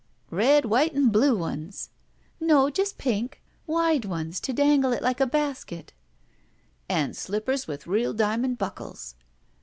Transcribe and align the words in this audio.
'*Red 0.31 0.65
white 0.65 0.95
and 0.95 1.11
blue 1.11 1.37
ones!" 1.37 1.91
''No, 2.41 2.73
just 2.73 2.97
pink. 2.97 3.39
Wide 3.67 4.03
ones 4.03 4.39
to 4.39 4.51
dangle 4.51 4.93
it 4.93 5.03
like 5.03 5.19
a 5.21 5.27
basket." 5.27 5.93
"And 6.89 7.15
slippers 7.15 7.67
with 7.67 7.85
real 7.85 8.11
diamond 8.15 8.57
buckles." 8.57 9.13